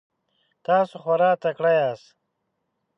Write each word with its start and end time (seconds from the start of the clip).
تاسو 0.65 0.93
خورا 1.03 1.31
تکړه 1.43 1.71
یاست. 1.79 2.09